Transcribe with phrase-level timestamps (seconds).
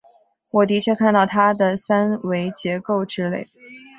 [0.53, 3.51] 我的确看到它的三维结构之类。